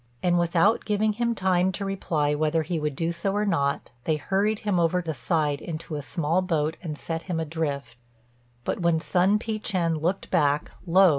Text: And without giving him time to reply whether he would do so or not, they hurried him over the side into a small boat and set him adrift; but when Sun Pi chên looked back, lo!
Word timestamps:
And 0.23 0.39
without 0.39 0.83
giving 0.83 1.13
him 1.13 1.35
time 1.35 1.71
to 1.73 1.85
reply 1.85 2.33
whether 2.33 2.63
he 2.63 2.79
would 2.79 2.95
do 2.95 3.11
so 3.11 3.33
or 3.33 3.45
not, 3.45 3.91
they 4.05 4.15
hurried 4.15 4.61
him 4.61 4.79
over 4.79 4.99
the 4.99 5.13
side 5.13 5.61
into 5.61 5.93
a 5.93 6.01
small 6.01 6.41
boat 6.41 6.75
and 6.81 6.97
set 6.97 7.21
him 7.29 7.39
adrift; 7.39 7.97
but 8.63 8.79
when 8.79 8.99
Sun 8.99 9.37
Pi 9.37 9.59
chên 9.59 10.01
looked 10.01 10.31
back, 10.31 10.71
lo! 10.87 11.09